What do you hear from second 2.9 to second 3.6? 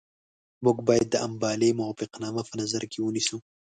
کې ونیسو.